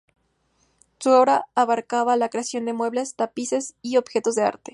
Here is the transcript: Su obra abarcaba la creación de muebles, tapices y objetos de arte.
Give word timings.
Su 0.97 1.11
obra 1.11 1.45
abarcaba 1.53 2.15
la 2.15 2.29
creación 2.29 2.65
de 2.65 2.73
muebles, 2.73 3.13
tapices 3.13 3.75
y 3.83 3.97
objetos 3.97 4.33
de 4.33 4.41
arte. 4.41 4.69